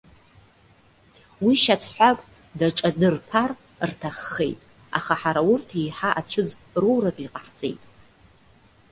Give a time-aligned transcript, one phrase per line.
[1.45, 2.19] Уи шьацҳәак
[2.59, 3.51] даҿадырԥар
[3.89, 4.59] рҭаххеит,
[4.97, 6.49] аха ҳара урҭ еиҳа ацәыӡ
[6.81, 7.81] роуратәы иҟаҳҵеит.